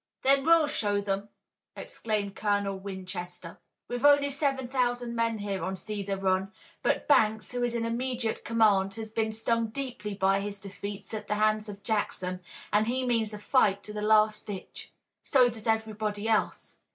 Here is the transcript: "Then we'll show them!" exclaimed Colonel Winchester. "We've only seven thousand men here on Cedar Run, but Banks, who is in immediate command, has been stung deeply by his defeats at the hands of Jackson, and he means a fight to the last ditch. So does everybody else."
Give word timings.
"Then 0.23 0.43
we'll 0.43 0.65
show 0.65 0.99
them!" 0.99 1.29
exclaimed 1.75 2.35
Colonel 2.35 2.75
Winchester. 2.79 3.59
"We've 3.87 4.03
only 4.03 4.31
seven 4.31 4.67
thousand 4.67 5.13
men 5.15 5.37
here 5.37 5.63
on 5.63 5.75
Cedar 5.75 6.17
Run, 6.17 6.51
but 6.81 7.07
Banks, 7.07 7.51
who 7.51 7.61
is 7.63 7.75
in 7.75 7.85
immediate 7.85 8.43
command, 8.43 8.95
has 8.95 9.11
been 9.11 9.31
stung 9.31 9.67
deeply 9.67 10.15
by 10.15 10.39
his 10.39 10.59
defeats 10.59 11.13
at 11.13 11.27
the 11.27 11.35
hands 11.35 11.69
of 11.69 11.83
Jackson, 11.83 12.39
and 12.73 12.87
he 12.87 13.05
means 13.05 13.31
a 13.31 13.37
fight 13.37 13.83
to 13.83 13.93
the 13.93 14.01
last 14.01 14.47
ditch. 14.47 14.91
So 15.21 15.49
does 15.49 15.67
everybody 15.67 16.27
else." 16.27 16.77